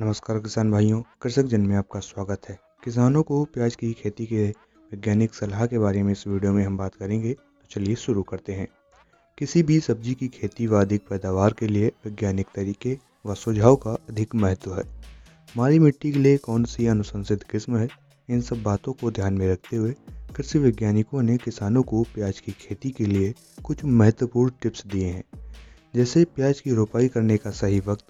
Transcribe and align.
नमस्कार 0.00 0.38
किसान 0.38 0.70
भाइयों, 0.70 1.02
कृषक 1.22 1.42
जन 1.42 1.60
में 1.60 1.76
आपका 1.76 2.00
स्वागत 2.00 2.48
है। 2.48 2.58
किसानों 2.84 3.22
को 3.22 3.44
प्याज 3.44 3.74
की 3.76 3.92
खेती 3.92 4.26
के 4.26 4.44
वैज्ञानिक 4.92 5.34
सलाह 5.34 5.66
के 5.66 5.78
बारे 5.78 6.02
में 6.02 6.12
इस 6.12 6.26
वीडियो 6.26 6.52
में 6.52 6.64
हम 6.64 6.76
बात 6.76 6.94
करेंगे 6.94 7.32
तो 7.32 7.66
चलिए 7.70 7.94
शुरू 7.94 8.22
करते 8.22 8.52
हैं। 8.52 8.66
किसी 9.38 9.62
भी 9.62 9.80
सब्ज़ी 9.80 10.14
की 10.14 10.28
खेती 10.28 10.66
व 10.66 10.80
अधिक 10.80 11.02
पैदावार 11.10 11.52
के 11.52 11.66
लिए 11.66 11.92
वैज्ञानिक 12.06 12.46
तरीके 12.54 12.98
व 13.26 13.34
सुझाव 13.34 13.76
का 13.76 13.90
अधिक 13.90 14.34
महत्व 14.34 14.74
है। 14.74 14.84
हमारी 15.54 15.78
मिट्टी 15.78 16.12
के 16.12 16.18
लिए 16.18 16.36
कौन 16.36 16.64
सी 16.64 16.86
अनुशंसित 16.86 17.42
किस्म 17.42 17.76
है? 17.76 17.88
इन 18.30 18.40
सब 18.40 18.62
बातों 18.62 18.92
को 18.92 19.10
ध्यान 19.10 19.34
में 19.34 19.46
रखते 19.52 19.76
हुए 19.76 19.94
कृषि 20.36 20.58
वैज्ञानिकों 20.58 21.22
ने 21.22 21.36
किसानों 21.36 21.82
को 21.82 22.02
प्याज 22.02 22.40
की 22.40 22.52
खेती 22.52 22.90
के 22.90 23.04
लिए 23.04 23.34
कुछ 23.64 23.84
महत्वपूर्ण 23.84 24.52
टिप्स 24.62 24.86
दिए 24.86 25.06
हैं। 25.06 25.24
जैसे 25.94 26.24
प्याज 26.24 26.60
की 26.60 26.70
रोपाई 26.70 27.08
करने 27.08 27.36
का 27.36 27.50
सही 27.50 27.80
वक्त 27.80 28.04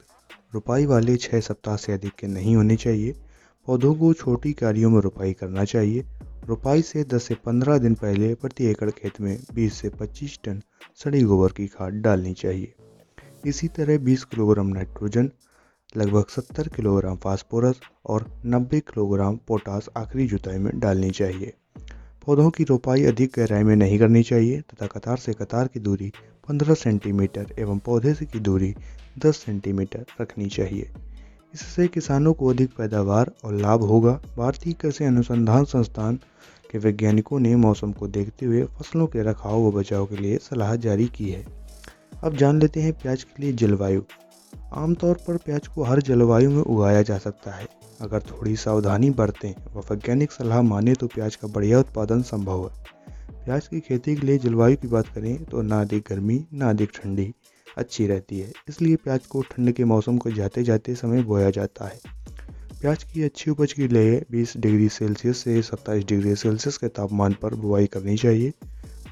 रुपाई 0.54 0.86
वाले 0.86 1.16
छः 1.16 1.40
सप्ताह 1.40 1.76
से 1.76 1.92
अधिक 1.92 2.12
के 2.18 2.26
नहीं 2.26 2.56
होने 2.56 2.76
चाहिए। 2.76 3.12
पौधों 3.66 3.94
को 3.94 4.12
छोटी 4.12 4.52
क्यारियों 4.52 4.90
में 4.90 5.00
रुपाई 5.00 5.32
करना 5.32 5.64
चाहिए। 5.64 6.04
रुपाई 6.46 6.82
से 6.82 7.04
10 7.04 7.22
से 7.22 7.34
15 7.34 7.78
दिन 7.78 7.94
पहले 7.94 8.34
प्रति 8.34 8.64
एकड़ 8.64 8.90
खेत 8.90 9.20
में 9.20 9.38
20 9.54 9.74
से 9.74 9.88
25 9.88 10.38
टन 10.44 10.62
सड़ी 10.96 11.22
गोबर 11.22 11.52
की 11.52 11.66
खाद 11.66 11.92
डालनी 11.92 12.34
चाहिए। 12.34 12.74
इसी 13.46 13.68
तरह 13.68 13.98
20 13.98 14.24
किलोग्राम 14.24 14.66
नाइट्रोजन, 14.66 15.30
लगभग 15.96 16.24
70 16.28 16.68
किलोग्राम 16.68 17.16
फास्फोरस 17.16 17.80
और 18.06 18.42
90 18.46 18.80
किलोग्राम 18.80 19.36
पोटास 19.36 19.88
आखिरी 19.96 20.26
जुताई 20.26 20.58
में 20.58 20.80
डालनी 20.80 21.10
चाहिए। 21.10 21.54
पौधों 22.30 22.50
की 22.50 22.64
रोपाई 22.64 23.04
अधिक 23.04 23.30
गहराई 23.36 23.62
में 23.62 23.76
नहीं 23.76 23.98
करनी 23.98 24.22
चाहिए 24.22 24.60
तथा 24.60 24.86
कतार 24.86 25.16
से 25.16 25.32
कतार 25.32 25.68
की 25.68 25.80
दूरी 25.80 26.12
15 26.48 26.74
सेंटीमीटर 26.74 27.46
एवं 27.58 27.78
पौधे 27.78 28.14
से 28.14 28.26
की 28.26 28.40
दूरी 28.40 28.74
10 29.18 29.36
सेंटीमीटर 29.36 30.04
रखनी 30.20 30.46
चाहिए। 30.46 30.90
इससे 31.54 31.88
किसानों 31.88 32.32
को 32.32 32.46
अधिक 32.46 32.70
पैदावार 32.78 33.32
और 33.44 33.54
लाभ 33.54 33.82
होगा। 33.82 34.12
भारतीय 34.36 34.72
कृषि 34.72 35.04
अनुसंधान 35.04 35.64
संस्थान 35.64 36.16
के 36.70 36.78
वैज्ञानिकों 36.78 37.40
ने 37.40 37.56
मौसम 37.56 37.92
को 37.92 38.08
देखते 38.08 38.46
हुए 38.46 38.64
फ़सलों 38.64 39.06
के 39.06 39.22
रखाव 39.22 39.60
व 39.60 39.72
बचाव 39.72 40.06
के 40.06 40.16
लिए 40.16 40.38
सलाह 40.38 40.76
जारी 40.76 41.06
की 41.06 41.30
है। 41.30 41.44
अब 42.24 42.36
जान 42.36 42.60
लेते 42.60 42.80
हैं 42.80 42.92
प्याज 42.92 43.22
के 43.22 43.42
लिए 43.42 43.52
जलवायु। 43.52 44.02
आमतौर 44.72 45.14
पर 45.26 45.36
प्याज 45.36 45.66
को 45.66 45.82
हर 45.82 46.00
जलवायु 46.00 46.50
में 46.50 46.62
उगाया 46.62 47.02
जा 47.02 47.16
सकता 47.18 47.50
है। 47.50 47.66
अगर 48.00 48.20
थोड़ी 48.22 48.54
सावधानी 48.56 49.10
बरतें 49.10 49.52
व 49.74 49.80
वैज्ञानिक 49.80 50.32
सलाह 50.32 50.62
माने 50.62 50.94
तो 50.94 51.06
प्याज 51.06 51.36
का 51.36 51.48
बढ़िया 51.48 51.78
उत्पादन 51.78 52.22
संभव 52.22 52.62
है। 52.64 53.44
प्याज 53.44 53.66
की 53.66 53.80
खेती 53.80 54.14
के 54.16 54.26
लिए 54.26 54.38
जलवायु 54.38 54.76
की 54.76 54.88
बात 54.88 55.08
करें 55.08 55.44
तो 55.44 55.62
ना 55.62 55.80
अधिक 55.80 56.04
गर्मी, 56.10 56.44
ना 56.54 56.70
अधिक 56.70 56.90
ठंडी, 56.94 57.32
अच्छी 57.78 58.06
रहती 58.06 58.38
है। 58.38 58.52
इसलिए 58.68 58.96
प्याज 58.96 59.26
को 59.26 59.42
ठंड 59.42 59.72
के 59.72 59.84
मौसम 59.84 60.18
को 60.18 60.30
जाते 60.30 60.62
जाते 60.62 60.94
समय 60.94 61.22
बोया 61.22 61.50
जाता 61.50 61.84
है। 61.84 61.98
प्याज 62.80 63.02
की 63.04 63.22
अच्छी 63.22 63.50
उपज 63.50 63.72
के 63.72 63.88
लिए 63.88 64.20
20 64.30 64.56
डिग्री 64.56 64.88
सेल्सियस 64.88 65.38
से 65.38 65.62
27 65.62 66.04
डिग्री 66.04 66.34
सेल्सियस 66.36 66.76
के 66.76 66.88
तापमान 66.88 67.32
पर 67.32 67.54
बुआई 67.54 67.86
करनी 67.86 68.16
चाहिए। 68.16 68.52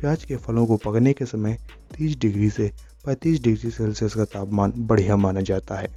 प्याज 0.01 0.25
के 0.25 0.37
फलों 0.37 0.67
को 0.67 0.77
पकने 0.77 1.13
के 1.13 1.25
समय 1.25 1.59
30 1.99 2.19
डिग्री 2.19 2.51
से 2.51 2.71
35 3.07 3.43
डिग्री 3.43 3.71
सेल्सियस 3.71 4.15
का 4.15 4.25
तापमान 4.25 4.73
बढ़िया 4.77 5.17
माना 5.17 5.41
जाता 5.41 5.75
है। 5.75 5.89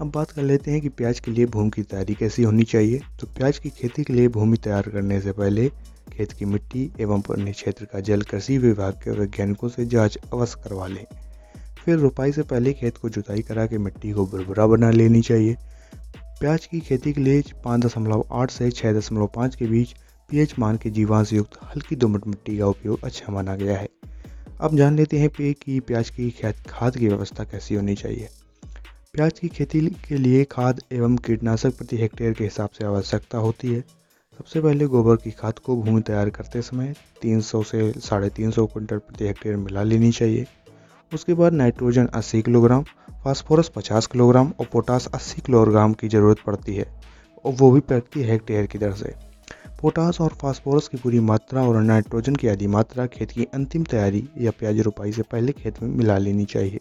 अब 0.00 0.10
बात 0.10 0.30
कर 0.30 0.42
लेते 0.42 0.70
हैं 0.70 0.80
कि 0.80 0.88
प्याज 0.88 1.20
के 1.20 1.30
लिए 1.30 1.46
भूमि 1.46 1.70
की 1.70 1.82
तैयारी 1.82 2.14
कैसी 2.14 2.42
होनी 2.42 2.64
चाहिए। 2.64 3.00
तो 3.20 3.26
प्याज 3.26 3.58
की 3.58 3.70
खेती 3.70 4.04
के 4.04 4.12
लिए 4.12 4.28
भूमि 4.28 4.56
तैयार 4.56 4.88
करने 4.88 5.20
से 5.20 5.32
पहले 5.32 5.68
खेत 6.12 6.32
की 6.32 6.44
मिट्टी 6.44 6.92
एवं 7.00 7.22
अन्य 7.30 7.52
क्षेत्र 7.52 7.84
का 7.84 8.00
जल 8.00 8.22
कृषि 8.22 8.58
विभाग 8.58 8.92
के 8.94 9.10
वैज्ञानिकों 9.10 9.68
से 9.68 9.84
जाँच 9.86 10.18
अवश्य 10.32 10.60
करवा 10.64 10.86
लें। 10.86 11.04
फिर 11.84 11.98
रोपाई 11.98 12.32
से 12.32 12.42
पहले 12.42 12.72
खेत 12.72 12.96
को 12.96 13.08
जुताई 13.08 13.42
करा 13.42 13.66
के 13.66 13.78
मिट्टी 13.78 14.12
को 14.12 14.26
बुरबुरा 14.26 14.66
बना 14.66 14.90
लेनी 14.90 15.20
चाहिए। 15.20 15.56
प्याज 16.40 16.66
की 16.66 16.80
खेती 16.80 17.12
के 17.12 17.20
लिए 17.20 17.42
पाँच 17.64 17.84
दशमलव 17.84 18.24
आठ 18.32 18.50
से 18.50 18.70
छः 18.70 18.92
दशमलव 18.92 19.26
पाँच 19.26 19.56
के 19.56 19.66
बीच 19.66 19.94
पीएच 20.30 20.54
मान 20.58 20.76
के 20.76 20.90
जीवांश 20.90 21.32
युक्त 21.32 21.58
हल्की 21.64 21.96
दोमट 21.96 22.26
मिट्टी 22.26 22.58
का 22.58 22.66
उपयोग 22.66 23.04
अच्छा 23.04 23.32
माना 23.32 23.56
गया 23.56 23.78
है। 23.78 23.88
अब 24.60 24.76
जान 24.76 24.96
लेते 24.96 25.18
हैं 25.18 25.28
पे 25.28 25.52
की 25.52 25.78
प्याज 25.80 26.10
की 26.10 26.30
खाद 26.68 26.96
की 26.96 27.08
व्यवस्था 27.08 27.44
कैसी 27.44 27.74
होनी 27.74 27.94
चाहिए। 27.94 28.28
प्याज 29.14 29.38
की 29.38 29.48
खेती 29.48 29.80
के 30.08 30.16
लिए 30.16 30.44
खाद 30.44 30.80
एवं 30.92 31.16
कीटनाशक 31.16 31.76
प्रति 31.78 31.96
हेक्टेयर 31.96 32.32
के 32.32 32.44
हिसाब 32.44 32.68
से 32.68 32.84
आवश्यकता 32.84 33.38
होती 33.38 33.72
है। 33.74 33.80
सबसे 33.80 34.60
पहले 34.60 34.86
गोबर 34.86 35.16
की 35.16 35.30
खाद 35.30 35.58
को 35.58 35.76
भूमि 35.76 36.00
तैयार 36.00 36.30
करते 36.30 36.62
समय 36.62 36.94
300 37.22 37.62
से 37.62 37.92
साढ़े 38.00 38.28
तीन 38.28 38.50
सौ 38.50 38.66
क्विंटल 38.66 38.98
प्रति 38.98 39.26
हेक्टेयर 39.26 39.56
मिला 39.56 39.82
लेनी 39.82 40.10
चाहिए। 40.12 40.46
उसके 41.12 41.34
बाद 41.34 41.52
नाइट्रोजन 41.52 42.06
80 42.14 42.42
किलोग्राम, 42.42 42.82
फास्फोरस 43.24 43.68
50 43.68 44.06
किलोग्राम 44.06 44.52
और 44.60 44.66
पोटास 44.72 45.08
80 45.14 45.40
किलोग्राम 45.40 45.92
की 45.92 46.08
ज़रूरत 46.08 46.38
पड़ती 46.46 46.74
है, 46.74 46.86
और 47.44 47.52
वो 47.52 47.70
भी 47.70 47.80
प्रति 47.80 48.22
हेक्टेयर 48.22 48.66
की 48.66 48.78
दर 48.78 48.92
से। 48.92 49.14
पोटास 49.80 50.20
और 50.20 50.34
फास्फोरस 50.42 50.88
की 50.88 50.96
पूरी 50.96 51.20
मात्रा 51.20 51.62
और 51.62 51.82
नाइट्रोजन 51.82 52.36
की 52.36 52.48
आधी 52.48 52.66
मात्रा 52.66 53.06
खेत 53.06 53.30
की 53.30 53.44
अंतिम 53.44 53.84
तैयारी 53.84 54.28
या 54.38 54.50
प्याज 54.50 54.80
रोपाई 54.80 55.12
से 55.12 55.22
पहले 55.22 55.52
खेत 55.52 55.82
में 55.82 55.88
मिला 55.88 56.18
लेनी 56.18 56.44
चाहिए। 56.44 56.80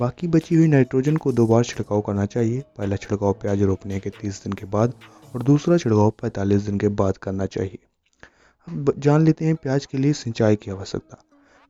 बाकी 0.00 0.28
बची 0.28 0.54
हुई 0.54 0.66
नाइट्रोजन 0.66 1.16
को 1.16 1.32
दो 1.32 1.46
बार 1.46 1.64
छिड़काव 1.64 2.00
करना 2.00 2.26
चाहिए। 2.26 2.62
पहला 2.78 2.96
छिड़काव 2.96 3.32
प्याज 3.32 3.62
रोपने 3.62 4.00
के 4.00 4.10
30 4.10 4.42
दिन 4.44 4.52
के 4.52 4.66
बाद 4.66 4.92
और 5.34 5.42
दूसरा 5.42 5.76
छिड़काव 5.76 6.10
45 6.10 6.62
दिन 6.62 6.78
के 6.78 6.88
बाद 6.88 7.16
करना 7.16 7.46
चाहिए। 7.46 7.78
अब 8.68 8.92
जान 8.98 9.24
लेते 9.24 9.44
हैं 9.44 9.54
प्याज 9.54 9.86
के 9.86 9.98
लिए 9.98 10.12
सिंचाई 10.12 10.56
की 10.56 10.70
आवश्यकता। 10.70 11.22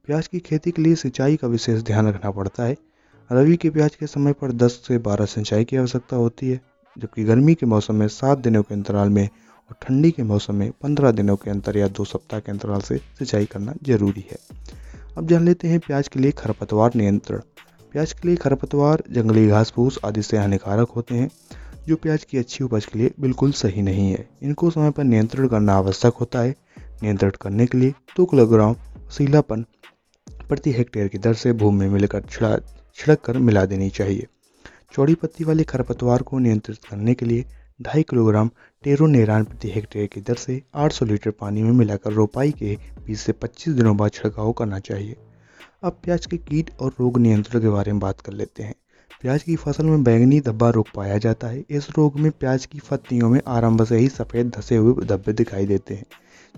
प्याज 0.06 0.26
की 0.26 0.38
खेती 0.38 0.70
के 0.70 0.82
लिए 0.82 0.94
सिंचाई 0.94 1.36
का 1.36 1.48
विशेष 1.48 1.82
ध्यान 1.82 2.08
रखना 2.08 2.30
पड़ता 2.30 2.64
है। 2.64 2.76
रवि 3.32 3.56
के 3.56 3.70
प्याज 3.70 3.94
के 3.94 4.06
समय 4.06 4.32
पर 4.32 4.52
10 4.52 4.72
से 4.88 4.98
12 4.98 5.24
सिंचाई 5.24 5.64
की 5.64 5.76
आवश्यकता 5.76 6.16
होती 6.16 6.48
है, 6.48 6.60
जबकि 6.98 7.24
गर्मी 7.24 7.54
के 7.54 7.66
मौसम 7.66 7.94
में 7.94 8.08
सात 8.08 8.38
दिनों 8.38 8.62
के 8.62 8.74
अंतराल 8.74 9.08
में 9.08 9.28
और 9.70 9.76
ठंडी 9.82 10.10
के 10.10 10.22
मौसम 10.22 10.54
में 10.54 10.70
पंद्रह 10.82 11.10
दिनों 11.10 11.36
के 11.36 11.50
अंतर 11.50 11.76
या 11.76 11.88
दो 11.88 12.04
सप्ताह 12.04 12.40
के 12.40 12.52
अंतराल 12.52 12.80
से 12.80 12.96
सिंचाई 12.98 13.46
करना 13.46 13.74
ज़रूरी 13.82 14.24
है। 14.30 14.38
अब 15.18 15.26
जान 15.26 15.44
लेते 15.44 15.68
हैं 15.68 15.80
प्याज 15.80 16.08
के 16.08 16.20
लिए 16.20 16.30
खरपतवार 16.30 16.94
नियंत्रण। 16.94 17.40
प्याज 17.92 18.12
के 18.12 18.28
लिए 18.28 18.36
खरपतवार, 18.36 19.02
जंगली 19.10 19.46
घास 19.48 19.70
फूस 19.70 19.98
आदि 20.04 20.22
से 20.22 20.38
हानिकारक 20.38 20.88
होते 20.88 21.14
हैं, 21.14 21.30
जो 21.88 21.96
प्याज 21.96 22.24
की 22.24 22.38
अच्छी 22.38 22.64
उपज 22.64 22.84
के 22.84 22.98
लिए 22.98 23.12
बिल्कुल 23.20 23.52
सही 23.52 23.82
नहीं 23.82 24.10
है। 24.12 24.28
इनको 24.42 24.70
समय 24.70 24.90
पर 24.90 25.04
नियंत्रण 25.04 25.48
करना 25.48 25.74
आवश्यक 25.74 26.14
होता 26.14 26.40
है। 26.40 26.54
नियंत्रण 27.02 27.30
करने 27.40 27.66
के 27.66 27.78
लिए 27.78 27.90
दो 28.16 28.24
किलोग्राम 28.24 28.74
सीलापन 29.10 29.64
प्रति 30.48 30.72
हेक्टेयर 30.72 31.08
की 31.08 31.18
दर 31.18 31.34
से 31.34 31.52
भूमि 31.52 31.78
में 31.78 31.92
मिलकर 31.92 32.22
छिड़ा, 32.30 32.56
छिड़क 32.96 33.20
कर 33.20 33.38
मिला 33.38 33.64
देनी 33.64 33.90
चाहिए। 33.90 34.26
चौड़ी 34.92 35.14
पत्ती 35.14 35.44
वाले 35.44 35.64
खरपतवार 35.64 36.22
को 36.22 36.38
नियंत्रित 36.38 36.84
करने 36.90 37.14
के 37.14 37.26
लिए 37.26 37.44
ढाई 37.80 38.02
किलोग्राम 38.02 38.50
टेरोनेरान 38.84 39.44
प्रति 39.44 39.70
हेक्टेयर 39.70 40.06
की 40.06 40.20
दर 40.20 40.34
से 40.34 40.62
800 40.74 41.06
लीटर 41.06 41.30
पानी 41.30 41.62
में 41.62 41.70
मिलाकर 41.70 42.12
रोपाई 42.12 42.50
के 42.52 42.76
20 43.06 43.20
से 43.20 43.32
25 43.32 43.68
दिनों 43.68 43.96
बाद 43.96 44.10
छिड़काव 44.10 44.52
करना 44.52 44.78
चाहिए। 44.78 45.16
अब 45.82 45.98
प्याज 46.04 46.26
के 46.26 46.36
कीट 46.36 46.70
और 46.80 46.92
रोग 47.00 47.18
नियंत्रण 47.18 47.60
के 47.60 47.68
बारे 47.68 47.92
में 47.92 48.00
बात 48.00 48.20
कर 48.20 48.32
लेते 48.32 48.62
हैं। 48.62 48.74
प्याज 49.20 49.42
की 49.42 49.56
फ़सल 49.56 49.84
में 49.84 50.02
बैंगनी 50.04 50.40
धब्बा 50.40 50.70
रोग 50.70 50.86
पाया 50.94 51.18
जाता 51.18 51.48
है। 51.48 51.64
इस 51.70 51.88
रोग 51.90 52.18
में 52.20 52.30
प्याज 52.30 52.66
की 52.66 52.80
पत्तियों 52.90 53.28
में 53.30 53.40
आरंभ 53.46 53.84
से 53.84 53.98
ही 53.98 54.08
सफ़ेद 54.08 54.50
धसे 54.50 54.76
हुए 54.76 55.06
धब्बे 55.06 55.32
दिखाई 55.32 55.66
देते 55.66 55.94
हैं, 55.94 56.04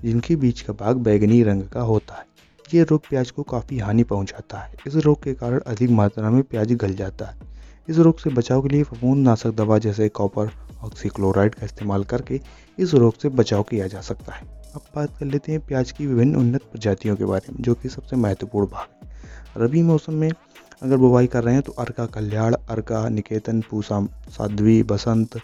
जिनके 0.05 0.37
बीच 0.37 0.61
का 0.61 0.73
भाग 0.73 0.97
बैंगनी 0.97 1.43
रंग 1.43 1.63
का 1.63 1.81
होता 1.81 2.15
है। 2.15 2.27
ये 2.75 2.83
रोग 2.83 3.09
प्याज 3.09 3.31
को 3.31 3.43
काफ़ी 3.43 3.79
हानि 3.79 4.05
पहुंचाता 4.05 4.59
है। 4.59 4.75
इस 4.87 4.97
रोग 4.97 5.23
के 5.23 5.35
कारण 5.35 5.61
अधिक 5.61 5.91
मात्रा 5.91 6.31
में 6.31 6.43
प्याज 6.43 6.73
गल 6.73 6.95
जाता 6.95 7.27
है। 7.27 7.51
इस 7.91 7.99
रोग 7.99 8.19
से 8.21 8.31
बचाव 8.31 8.61
के 8.63 8.69
लिए 8.69 8.83
फफूंद 8.83 9.23
नाशक 9.25 9.55
दवा 9.55 9.79
जैसे 9.79 10.09
कॉपर 10.09 10.51
ऑक्सीक्लोराइड 10.85 11.55
का 11.55 11.65
इस्तेमाल 11.65 12.05
करके 12.05 12.41
इस 12.79 12.95
रोग 12.95 13.19
से 13.19 13.29
बचाव 13.31 13.63
किया 13.63 13.87
जा 13.87 14.01
सकता 14.01 14.35
है। 14.35 14.47
अब 14.75 14.83
बात 14.97 15.17
कर 15.19 15.27
लेते 15.27 15.53
हैं 15.53 15.61
प्याज 15.67 15.91
की 15.93 16.07
विभिन्न 16.07 16.37
उन्नत 16.37 16.63
प्रजातियों 16.63 17.17
के 17.17 17.25
बारे 17.25 17.53
में, 17.53 17.63
जो 17.63 17.75
कि 17.75 17.89
सबसे 17.89 18.17
महत्वपूर्ण 18.17 18.67
भाग 18.67 19.05
है। 19.05 19.65
रबी 19.65 19.83
मौसम 19.83 20.15
में 20.15 20.31
अगर 20.83 20.97
बुवाई 20.97 21.27
कर 21.27 21.45
रहे 21.45 21.55
हैं 21.55 21.63
तो 21.63 21.73
Arka 21.75 22.07
Kalyan, 22.09 22.55
Arka, 22.55 23.09
Niketan, 23.09 23.61
Pusa, 23.71 24.01
Sadhvi, 24.31 24.83
Basant, 24.85 25.37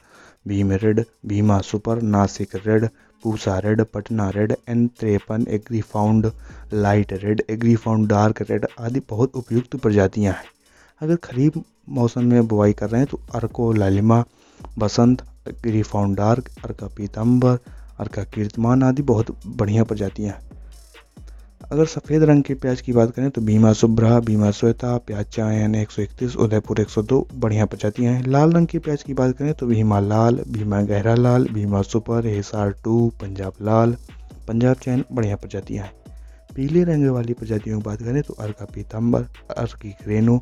Bhim 0.48 0.72
red 0.74 1.04
Bhima 1.26 1.60
super, 1.60 2.02
Nasik 2.04 2.56
red 2.66 2.88
Pusa 3.24 3.58
red 3.58 3.84
Patna 3.84 4.30
red 4.30 4.56
N 4.68 4.86
त्रेपन, 4.88 5.46
Agrifound, 5.50 6.30
light 6.74 7.12
red 7.14 7.42
Agrifound, 7.50 8.08
dark 8.08 8.42
red 8.50 8.66
आदि 8.80 9.02
बहुत 9.10 9.36
उपयुक्त 9.36 9.76
प्रजातियाँ 9.76 10.34
हैं। 10.34 10.54
अगर 11.00 11.16
खरीफ 11.16 11.58
मौसम 11.88 12.24
में 12.24 12.46
बुआई 12.48 12.72
कर 12.72 12.90
रहे 12.90 13.00
हैं 13.00 13.08
तो 13.10 13.20
अर्को 13.34 13.72
लालिमा, 13.72 14.24
बसंत 14.78 15.24
एग्रीफाउंड 15.48 16.16
डार्क, 16.16 16.48
अर्का 16.64 16.86
पीतम्बर 16.86 17.58
अर्का 18.00 18.22
कीर्तमान 18.24 18.82
आदि 18.82 19.02
बहुत 19.02 19.36
बढ़िया 19.46 19.84
प्रजातियाँ 19.84 20.32
हैं। 20.32 20.44
अगर 21.72 21.86
सफ़ेद 21.86 22.22
रंग 22.22 22.42
के 22.42 22.54
प्याज 22.54 22.80
की 22.80 22.92
बात 22.92 23.10
करें 23.10 23.30
तो 23.30 23.40
भीमा 23.40 23.72
सुब्रा 23.72 24.18
भीमा 24.20 24.50
श्वेता, 24.50 24.96
प्याज 24.98 25.26
चायन 25.26 25.74
एक 25.74 25.90
सौ 25.90 26.02
इकतीस, 26.02 26.36
उदयपुर 26.36 26.80
एक 26.80 26.88
सौ 26.88 27.02
दो 27.02 27.26
बढ़िया 27.34 27.66
प्रजातियाँ 27.66 28.14
हैं। 28.14 28.26
लाल 28.26 28.52
रंग 28.52 28.66
के 28.66 28.78
प्याज 28.78 29.02
की 29.02 29.14
बात 29.14 29.36
करें 29.36 29.52
तो 29.54 29.66
भीमा 29.66 30.00
लाल, 30.00 30.40
भीमा 30.48 30.80
गहरा 30.82 31.14
लाल, 31.14 31.46
भीमा 31.52 31.82
सुपर, 31.82 32.26
हिसार 32.26 32.74
टू, 32.84 33.08
पंजाब 33.20 33.52
लाल, 33.62 33.96
पंजाब 34.48 34.76
चैन 34.76 35.04
बढ़िया 35.12 35.36
प्रजातियाँ 35.36 35.84
हैं। 35.84 35.92
पीले 36.56 36.84
रंग 36.84 37.08
वाली 37.10 37.32
प्रजातियों 37.32 37.78
की 37.78 37.84
बात 37.84 38.02
करें 38.02 38.22
तो 38.22 38.34
अर्का 38.34 38.64
पीतम्बर 38.64 39.26
अर्की 39.56 39.94
रेनो 40.06 40.40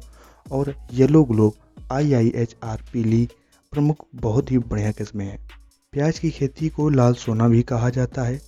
और 0.53 0.75
yellow 0.93 1.23
globe 1.25 1.53
I 1.93 2.13
I 2.13 2.33
H 2.37 2.57
R 2.65 2.83
पीली 2.93 3.29
प्रमुख 3.73 4.07
बहुत 4.15 4.51
ही 4.51 4.59
बढ़िया 4.61 4.91
किस्में 4.93 5.25
हैं। 5.27 5.39
प्याज 5.93 6.19
की 6.19 6.31
खेती 6.31 6.69
को 6.69 6.89
लाल 6.89 7.15
सोना 7.15 7.49
भी 7.49 7.63
कहा 7.63 7.91
जाता 7.91 8.23
है। 8.23 8.41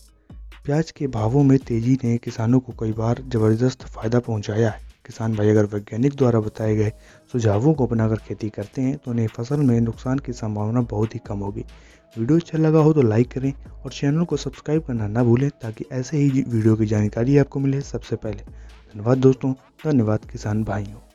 प्याज 0.64 0.90
के 0.90 1.06
भावों 1.06 1.42
में 1.42 1.58
तेज़ी 1.58 1.96
ने 2.04 2.16
किसानों 2.18 2.60
को 2.60 2.72
कई 2.80 2.92
बार 2.92 3.22
ज़बरदस्त 3.24 3.82
फ़ायदा 3.84 4.20
पहुँचाया 4.20 4.70
है। 4.70 4.84
किसान 5.04 5.34
भाई 5.36 5.48
अगर 5.48 5.64
वैज्ञानिक 5.64 6.14
द्वारा 6.14 6.40
बताए 6.40 6.74
गए 6.76 6.92
सुझावों 7.34 7.74
को 7.74 7.86
अपनाकर 7.86 8.16
खेती 8.18 8.48
करते 8.50 8.82
हैं 8.82 8.96
तो 8.96 9.10
उन्हें 9.10 9.26
फ़सल 9.28 9.60
में 9.60 9.80
नुकसान 9.80 10.18
की 10.18 10.32
संभावना 10.32 10.80
बहुत 10.90 11.14
ही 11.14 11.20
कम 11.26 11.38
होगी। 11.38 11.64
वीडियो 12.16 12.38
अच्छा 12.38 12.58
लगा 12.58 12.78
हो 12.78 12.92
तो 12.92 13.02
लाइक 13.02 13.30
करें 13.30 13.52
और 13.84 13.92
चैनल 13.92 14.24
को 14.24 14.36
सब्सक्राइब 14.36 14.82
करना 14.82 15.08
ना 15.08 15.24
भूलें, 15.24 15.50
ताकि 15.52 15.84
ऐसे 15.92 16.16
ही 16.16 16.42
वीडियो 16.42 16.76
की 16.76 16.86
जानकारी 16.86 17.38
आपको 17.38 17.60
मिले 17.60 17.80
सबसे 17.82 18.16
पहले। 18.16 18.42
धन्यवाद 18.42 19.18
दोस्तों, 19.18 19.52
धन्यवाद 19.84 20.30
किसान 20.32 20.64
भाइयों। 20.64 21.05